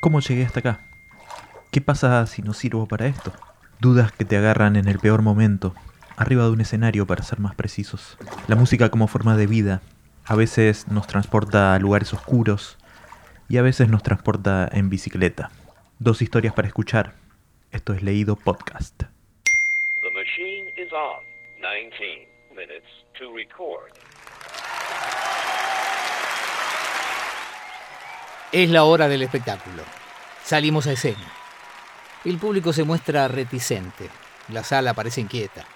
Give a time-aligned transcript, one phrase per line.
[0.00, 0.80] ¿Cómo llegué hasta acá?
[1.72, 3.32] ¿Qué pasa si no sirvo para esto?
[3.80, 5.74] Dudas que te agarran en el peor momento,
[6.16, 8.16] arriba de un escenario para ser más precisos.
[8.46, 9.82] La música como forma de vida
[10.24, 12.78] a veces nos transporta a lugares oscuros
[13.48, 15.50] y a veces nos transporta en bicicleta.
[15.98, 17.14] Dos historias para escuchar.
[17.72, 19.02] Esto es Leído Podcast.
[20.00, 21.24] The machine is on.
[21.60, 22.86] 19 minutes
[23.18, 23.92] to record.
[28.50, 29.82] Es la hora del espectáculo.
[30.42, 31.30] Salimos a escena.
[32.24, 34.08] El público se muestra reticente.
[34.50, 35.66] La sala parece inquieta.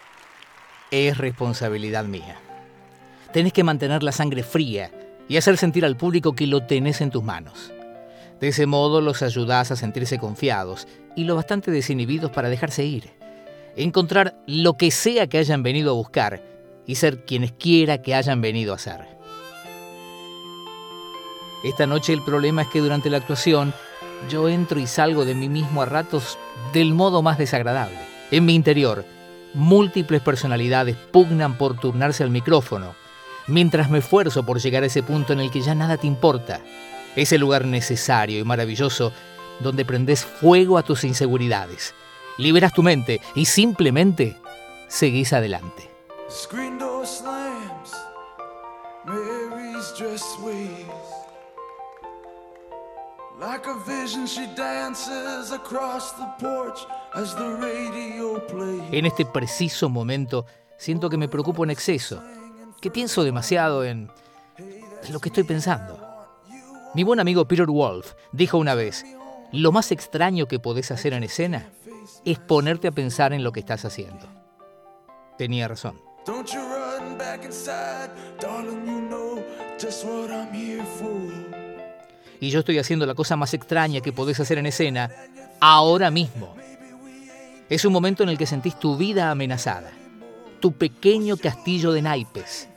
[0.91, 2.41] Es responsabilidad mía.
[3.30, 4.91] Tenés que mantener la sangre fría
[5.29, 7.71] y hacer sentir al público que lo tenés en tus manos.
[8.41, 13.11] De ese modo los ayudás a sentirse confiados y lo bastante desinhibidos para dejarse ir.
[13.77, 16.43] Encontrar lo que sea que hayan venido a buscar
[16.87, 19.13] y ser quienes quiera que hayan venido a ser.
[21.62, 23.73] Esta noche el problema es que durante la actuación
[24.29, 26.38] yo entro y salgo de mí mismo a ratos
[26.73, 27.99] del modo más desagradable.
[28.30, 29.05] En mi interior,
[29.55, 32.95] múltiples personalidades pugnan por turnarse al micrófono,
[33.46, 36.60] mientras me esfuerzo por llegar a ese punto en el que ya nada te importa.
[37.15, 39.13] Ese lugar necesario y maravilloso
[39.60, 41.95] donde prendes fuego a tus inseguridades,
[42.38, 44.37] liberas tu mente y simplemente
[44.88, 45.90] seguís adelante.
[53.45, 58.93] Like a vision, she dances across the porch as the radio plays.
[58.93, 62.23] En este preciso momento siento que me preocupo en exceso,
[62.80, 64.09] que pienso demasiado en
[65.10, 65.99] lo que estoy pensando.
[66.94, 69.04] Mi buen amigo Peter Wolf dijo una vez,
[69.50, 71.69] lo más extraño que podés hacer en escena
[72.25, 74.25] es ponerte a pensar en lo que estás haciendo.
[75.37, 76.00] Tenía razón.
[76.25, 79.43] Don't you run back inside, darling, you know
[79.81, 81.52] just what I'm here for.
[82.43, 85.12] Y yo estoy haciendo la cosa más extraña que podés hacer en escena
[85.60, 86.56] ahora mismo.
[87.69, 89.93] Es un momento en el que sentís tu vida amenazada,
[90.59, 92.69] tu pequeño castillo de naipes,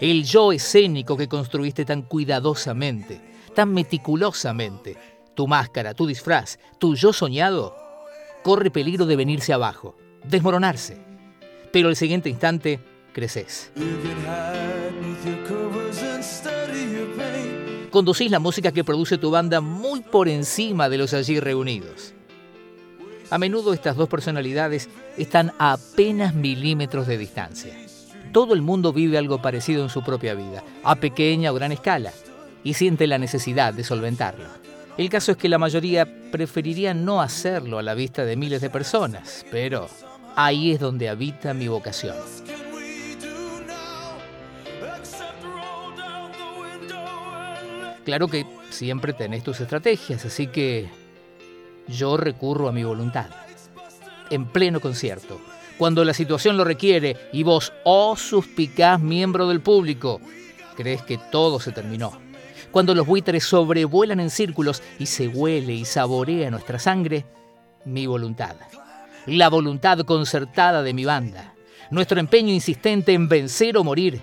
[0.00, 3.20] el yo escénico que construiste tan cuidadosamente,
[3.54, 4.96] tan meticulosamente,
[5.34, 7.76] tu máscara, tu disfraz, tu yo soñado,
[8.42, 10.96] corre peligro de venirse abajo, desmoronarse.
[11.70, 12.80] Pero al siguiente instante,
[13.12, 13.70] creces.
[17.90, 22.14] Conducís la música que produce tu banda muy por encima de los allí reunidos.
[23.30, 27.74] A menudo estas dos personalidades están a apenas milímetros de distancia.
[28.32, 32.12] Todo el mundo vive algo parecido en su propia vida, a pequeña o gran escala,
[32.62, 34.46] y siente la necesidad de solventarlo.
[34.96, 38.70] El caso es que la mayoría preferiría no hacerlo a la vista de miles de
[38.70, 39.88] personas, pero
[40.36, 42.16] ahí es donde habita mi vocación.
[48.10, 50.88] Claro que siempre tenés tus estrategias, así que
[51.86, 53.30] yo recurro a mi voluntad.
[54.30, 55.40] En pleno concierto,
[55.78, 60.20] cuando la situación lo requiere y vos, oh suspicaz miembro del público,
[60.76, 62.10] crees que todo se terminó.
[62.72, 67.26] Cuando los buitres sobrevuelan en círculos y se huele y saborea nuestra sangre,
[67.84, 68.56] mi voluntad.
[69.26, 71.54] La voluntad concertada de mi banda.
[71.92, 74.20] Nuestro empeño insistente en vencer o morir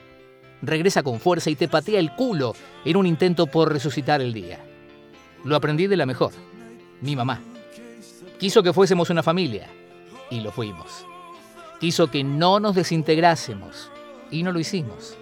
[0.62, 4.60] regresa con fuerza y te patea el culo en un intento por resucitar el día.
[5.44, 6.32] Lo aprendí de la mejor,
[7.02, 7.42] mi mamá.
[8.40, 9.68] Quiso que fuésemos una familia
[10.30, 11.06] y lo fuimos.
[11.80, 13.92] Quiso que no nos desintegrásemos
[14.32, 15.16] y no lo hicimos.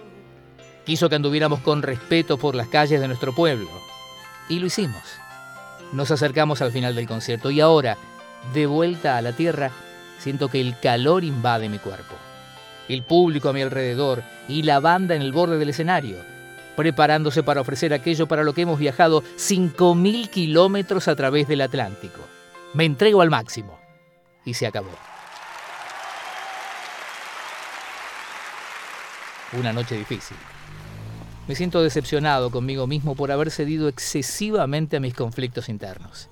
[0.84, 3.68] Quiso que anduviéramos con respeto por las calles de nuestro pueblo
[4.48, 5.02] y lo hicimos.
[5.92, 7.96] Nos acercamos al final del concierto y ahora,
[8.54, 9.70] de vuelta a la tierra,
[10.18, 12.14] siento que el calor invade mi cuerpo
[12.88, 16.16] el público a mi alrededor y la banda en el borde del escenario,
[16.76, 22.20] preparándose para ofrecer aquello para lo que hemos viajado 5.000 kilómetros a través del Atlántico.
[22.74, 23.78] Me entrego al máximo
[24.44, 24.90] y se acabó.
[29.52, 30.36] Una noche difícil.
[31.48, 36.28] Me siento decepcionado conmigo mismo por haber cedido excesivamente a mis conflictos internos.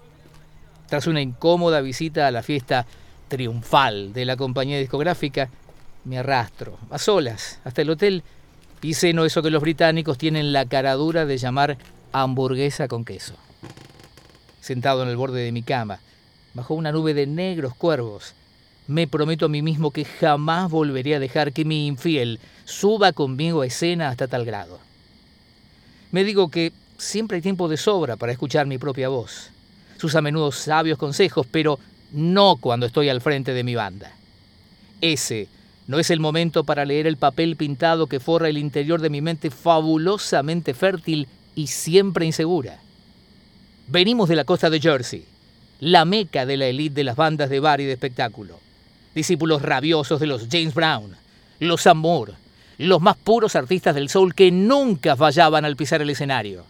[0.89, 2.87] Tras una incómoda visita a la fiesta
[3.29, 5.49] triunfal de la compañía discográfica,
[6.05, 8.23] me arrastro, a solas, hasta el hotel
[8.83, 11.79] y ceno eso que los británicos tienen la caradura de llamar
[12.13, 13.35] hamburguesa con queso.
[14.61, 16.01] Sentado en el borde de mi cama,
[16.53, 18.35] bajo una nube de negros cuervos,
[18.87, 23.63] me prometo a mí mismo que jamás volveré a dejar que mi infiel suba conmigo
[23.63, 24.79] a escena hasta tal grado.
[26.13, 29.51] Me digo que siempre hay tiempo de sobra para escuchar mi propia voz,
[29.97, 31.79] sus a menudo sabios consejos, pero
[32.13, 34.13] no cuando estoy al frente de mi banda.
[35.01, 35.49] Ese
[35.87, 39.21] no es el momento para leer el papel pintado que forra el interior de mi
[39.21, 42.79] mente fabulosamente fértil y siempre insegura.
[43.87, 45.27] Venimos de la costa de Jersey,
[45.81, 48.59] la meca de la élite de las bandas de bar y de espectáculo.
[49.15, 51.15] Discípulos rabiosos de los James Brown,
[51.61, 52.35] los Amour,
[52.79, 56.65] los más puros artistas del soul que nunca fallaban al pisar el escenario.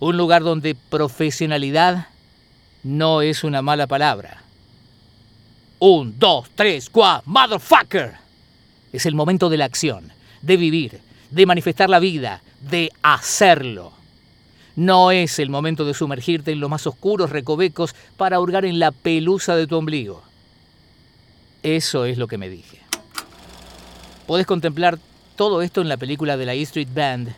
[0.00, 2.08] Un lugar donde profesionalidad
[2.82, 4.42] no es una mala palabra.
[5.80, 8.14] Un, dos, tres, cuatro, motherfucker.
[8.92, 13.92] Es el momento de la acción, de vivir, de manifestar la vida, de hacerlo.
[14.74, 18.92] No es el momento de sumergirte en los más oscuros recovecos para hurgar en la
[18.92, 20.22] pelusa de tu ombligo.
[21.62, 22.80] Eso es lo que me dije.
[24.26, 24.98] Puedes contemplar
[25.36, 27.34] todo esto en la película de la E Street Band,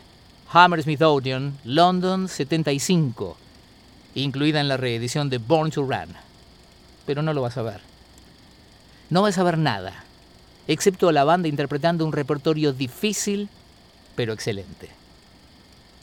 [0.51, 3.37] Hammersmith Odeon, London 75,
[4.15, 6.15] incluida en la reedición de Born to Run.
[7.05, 7.90] Pero no lo vas a ver.
[9.11, 10.05] No vas a ver nada,
[10.69, 13.49] excepto a la banda interpretando un repertorio difícil,
[14.15, 14.87] pero excelente.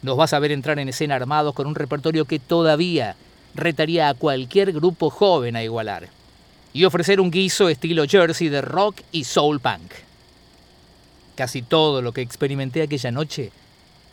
[0.02, 3.16] Nos vas a ver entrar en escena armados con un repertorio que todavía
[3.54, 6.10] retaría a cualquier grupo joven a igualar,
[6.74, 9.90] y ofrecer un guiso estilo Jersey de rock y soul punk.
[11.34, 13.52] Casi todo lo que experimenté aquella noche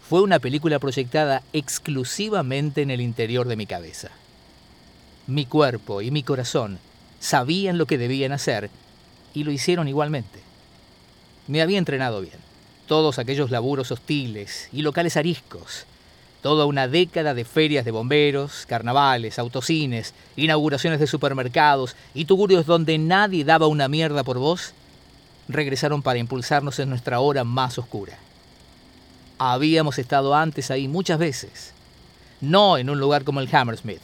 [0.07, 4.11] fue una película proyectada exclusivamente en el interior de mi cabeza.
[5.27, 6.79] Mi cuerpo y mi corazón
[7.19, 8.69] sabían lo que debían hacer
[9.35, 10.39] y lo hicieron igualmente.
[11.47, 12.39] Me había entrenado bien.
[12.87, 15.85] Todos aquellos laburos hostiles y locales ariscos,
[16.41, 22.97] toda una década de ferias de bomberos, carnavales, autocines, inauguraciones de supermercados y tugurios donde
[22.97, 24.73] nadie daba una mierda por vos,
[25.47, 28.17] regresaron para impulsarnos en nuestra hora más oscura.
[29.37, 31.73] Habíamos estado antes ahí muchas veces,
[32.41, 34.01] no en un lugar como el Hammersmith,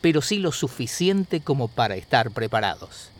[0.00, 3.10] pero sí lo suficiente como para estar preparados.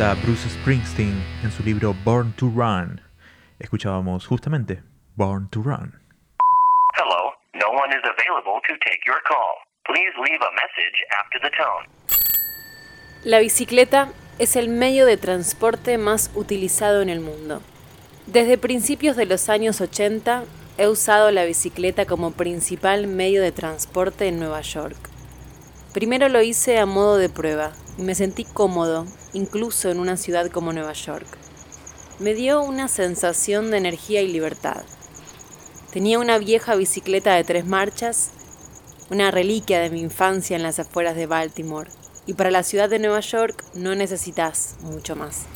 [0.00, 3.02] Bruce Springsteen en su libro Born to Run.
[3.58, 4.82] Escuchábamos justamente
[5.16, 5.92] Born to Run.
[6.96, 9.58] Hello, no one is available to take your call.
[9.84, 11.86] Please leave a message after the tone.
[13.24, 17.60] La bicicleta es el medio de transporte más utilizado en el mundo.
[18.26, 20.44] Desde principios de los años 80
[20.78, 25.09] he usado la bicicleta como principal medio de transporte en Nueva York.
[25.92, 30.48] Primero lo hice a modo de prueba y me sentí cómodo, incluso en una ciudad
[30.48, 31.26] como Nueva York.
[32.20, 34.84] Me dio una sensación de energía y libertad.
[35.92, 38.30] Tenía una vieja bicicleta de tres marchas,
[39.10, 41.90] una reliquia de mi infancia en las afueras de Baltimore,
[42.24, 45.46] y para la ciudad de Nueva York no necesitas mucho más.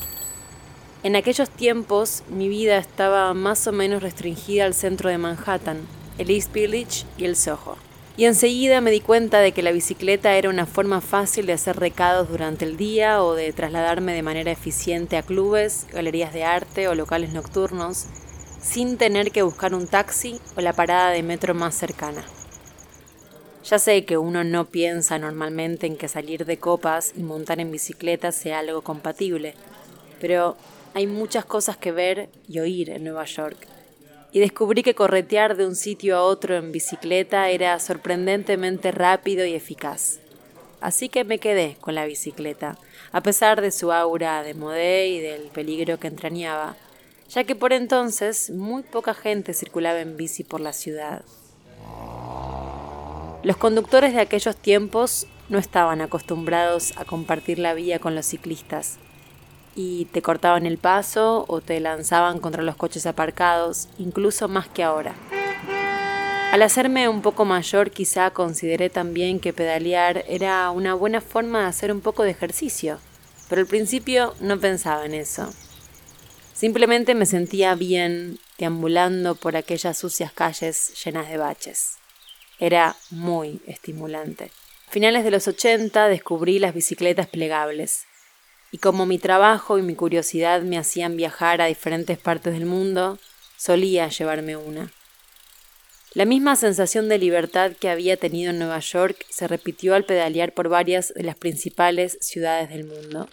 [1.05, 5.87] En aquellos tiempos mi vida estaba más o menos restringida al centro de Manhattan,
[6.19, 7.84] el East Village y el Soho.
[8.17, 11.77] Y enseguida me di cuenta de que la bicicleta era una forma fácil de hacer
[11.77, 16.87] recados durante el día o de trasladarme de manera eficiente a clubes, galerías de arte
[16.87, 18.07] o locales nocturnos,
[18.63, 22.25] sin tener que buscar un taxi o la parada de metro más cercana.
[23.65, 27.73] Ya sé que uno no piensa normalmente en que salir de copas y montar en
[27.73, 29.55] bicicleta sea algo compatible,
[30.21, 30.57] pero
[30.93, 33.74] hay muchas cosas que ver y oír en Nueva York.
[34.35, 39.55] Y descubrí que corretear de un sitio a otro en bicicleta era sorprendentemente rápido y
[39.55, 40.19] eficaz.
[40.81, 42.77] Así que me quedé con la bicicleta,
[43.13, 46.75] a pesar de su aura de modé y del peligro que entrañaba,
[47.29, 51.25] ya que por entonces muy poca gente circulaba en bici por la ciudad.
[53.45, 58.99] Los conductores de aquellos tiempos no estaban acostumbrados a compartir la vía con los ciclistas
[59.75, 64.83] y te cortaban el paso o te lanzaban contra los coches aparcados, incluso más que
[64.83, 65.15] ahora.
[66.53, 71.67] Al hacerme un poco mayor quizá consideré también que pedalear era una buena forma de
[71.67, 73.01] hacer un poco de ejercicio,
[73.49, 75.53] pero al principio no pensaba en eso.
[76.55, 81.95] Simplemente me sentía bien deambulando por aquellas sucias calles llenas de baches.
[82.61, 84.53] Era muy estimulante.
[84.87, 88.07] A finales de los 80 descubrí las bicicletas plegables.
[88.75, 93.21] Y como mi trabajo y mi curiosidad me hacían viajar a diferentes partes del mundo,
[93.57, 94.91] solía llevarme una.
[96.13, 100.55] La misma sensación de libertad que había tenido en Nueva York se repitió al pedalear
[100.55, 103.29] por varias de las principales ciudades del mundo.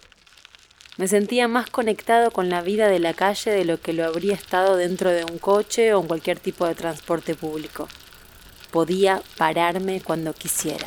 [0.96, 4.34] Me sentía más conectado con la vida de la calle de lo que lo habría
[4.34, 7.88] estado dentro de un coche o en cualquier tipo de transporte público
[8.70, 10.86] podía pararme cuando quisiera.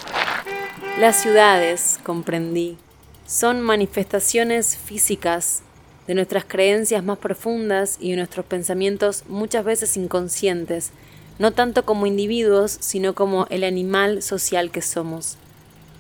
[0.98, 2.78] Las ciudades, comprendí,
[3.26, 5.62] son manifestaciones físicas
[6.08, 10.92] de nuestras creencias más profundas y de nuestros pensamientos muchas veces inconscientes,
[11.40, 15.38] no tanto como individuos, sino como el animal social que somos.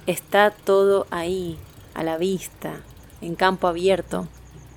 [0.05, 1.57] Está todo ahí,
[1.95, 2.81] a la vista,
[3.21, 4.27] en campo abierto,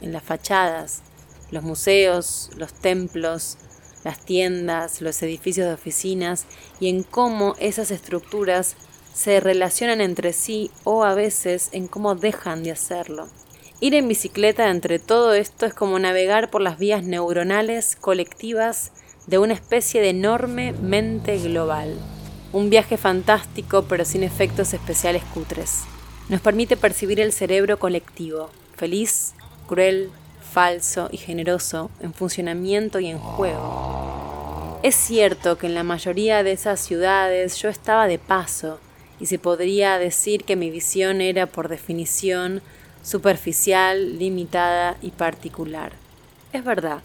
[0.00, 1.02] en las fachadas,
[1.50, 3.59] los museos, los templos,
[4.05, 6.47] las tiendas, los edificios de oficinas
[6.81, 8.76] y en cómo esas estructuras
[9.12, 13.29] se relacionan entre sí o a veces en cómo dejan de hacerlo.
[13.81, 18.91] Ir en bicicleta entre todo esto es como navegar por las vías neuronales colectivas
[19.27, 21.95] de una especie de enorme mente global.
[22.53, 25.83] Un viaje fantástico pero sin efectos especiales cutres.
[26.29, 29.35] Nos permite percibir el cerebro colectivo, feliz,
[29.67, 30.11] cruel,
[30.53, 34.81] falso y generoso en funcionamiento y en juego.
[34.83, 38.81] Es cierto que en la mayoría de esas ciudades yo estaba de paso
[39.21, 42.63] y se podría decir que mi visión era por definición
[43.03, 45.93] superficial, limitada y particular.
[46.53, 47.03] Es verdad,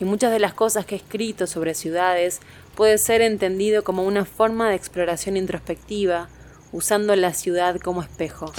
[0.00, 2.40] y muchas de las cosas que he escrito sobre ciudades
[2.74, 6.28] puede ser entendido como una forma de exploración introspectiva,
[6.72, 8.52] usando la ciudad como espejo.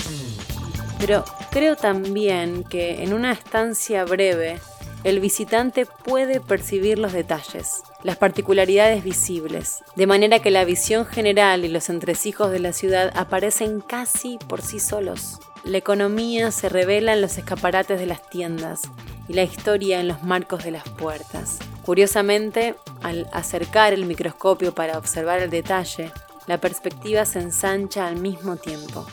[1.00, 4.60] Pero creo también que en una estancia breve,
[5.06, 11.64] el visitante puede percibir los detalles, las particularidades visibles, de manera que la visión general
[11.64, 15.40] y los entresijos de la ciudad aparecen casi por sí solos.
[15.64, 18.82] La economía se revela en los escaparates de las tiendas
[19.28, 21.60] y la historia en los marcos de las puertas.
[21.86, 26.12] Curiosamente, al acercar el microscopio para observar el detalle,
[26.48, 29.06] la perspectiva se ensancha al mismo tiempo.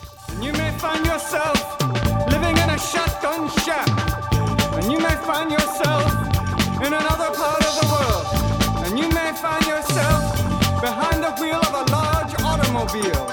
[5.23, 6.11] Find yourself
[6.85, 8.26] in another part of the world.
[8.85, 10.35] And you may find yourself
[10.81, 13.31] behind the wheel of a large automobile.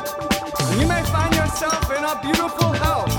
[0.69, 3.17] And you may find yourself in a beautiful house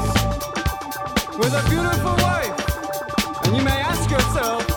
[1.36, 3.44] with a beautiful wife.
[3.44, 4.69] And you may ask yourself,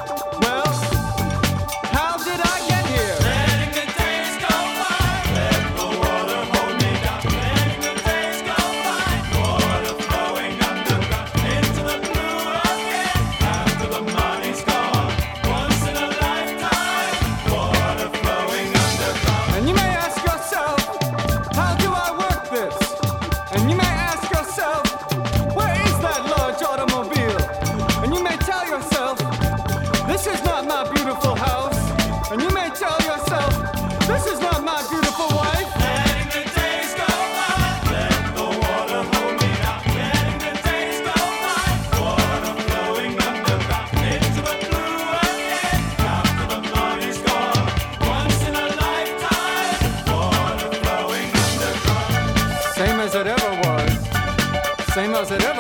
[55.23, 55.52] hacer.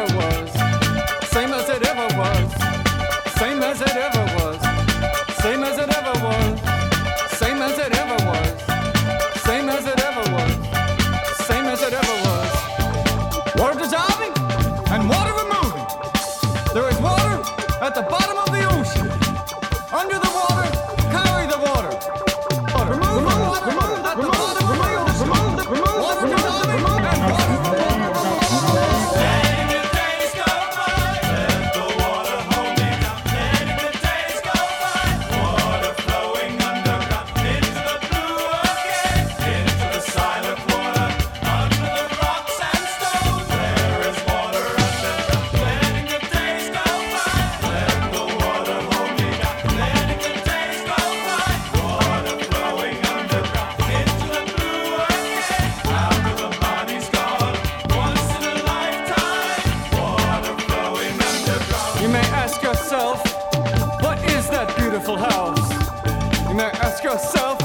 [62.03, 63.23] You may ask yourself,
[64.03, 65.71] what is that beautiful house?
[66.49, 67.57] You may ask yourself,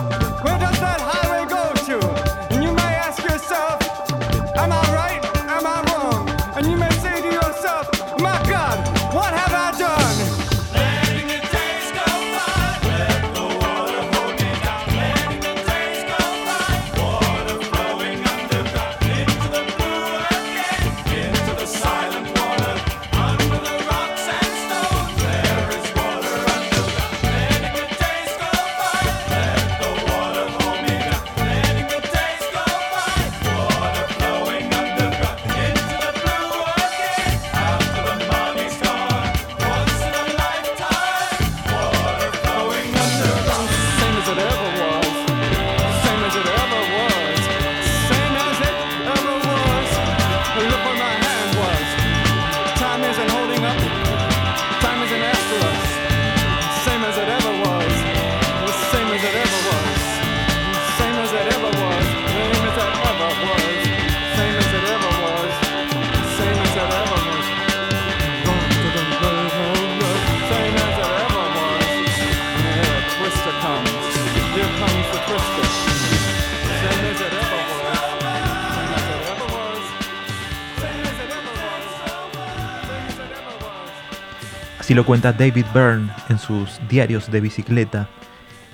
[84.89, 88.09] Así lo cuenta David Byrne en sus diarios de bicicleta.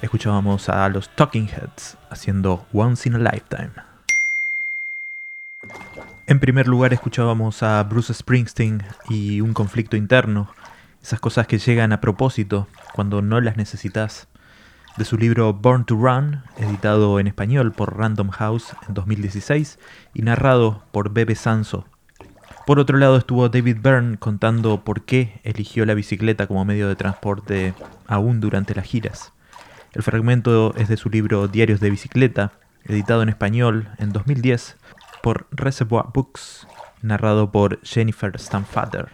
[0.01, 3.73] Escuchábamos a los Talking Heads haciendo Once in a Lifetime.
[6.29, 10.49] En primer lugar escuchábamos a Bruce Springsteen y un conflicto interno,
[11.03, 14.29] esas cosas que llegan a propósito cuando no las necesitas.
[14.97, 19.81] De su libro Born to Run, editado en español por Random House en 2016
[20.15, 21.87] y narrado por Bebe Sanso
[22.67, 26.97] por otro lado estuvo David Byrne contando por qué eligió la bicicleta como medio de
[26.97, 27.75] transporte
[28.07, 29.33] aún durante las giras.
[29.93, 32.53] El fragmento es de su libro Diarios de Bicicleta,
[32.85, 34.77] editado en español en 2010
[35.23, 36.67] por Reservoir Books,
[37.01, 39.09] narrado por Jennifer Stanfader.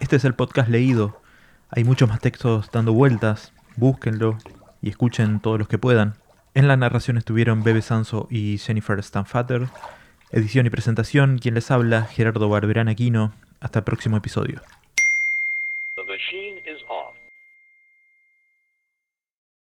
[0.00, 1.22] Este es el podcast leído.
[1.70, 3.52] Hay muchos más textos dando vueltas.
[3.76, 4.36] Búsquenlo
[4.82, 6.14] y escuchen todos los que puedan.
[6.54, 9.68] En la narración estuvieron Bebe Sanso y Jennifer Stanfader.
[10.32, 13.32] Edición y presentación, quien les habla, Gerardo Barberán Aquino.
[13.60, 14.60] Hasta el próximo episodio.